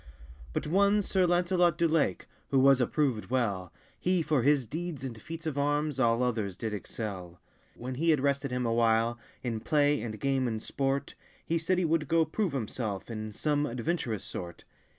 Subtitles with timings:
[0.51, 5.21] But one Sir Lancelot du Lake, Who was approved well, He for his deeds and
[5.21, 7.39] feats of armes All others did excell.
[7.75, 11.13] When he had rested him a while, In play, and game, and sportt,
[11.45, 14.63] He said he wold goe prove himselfe In some adventurous sort.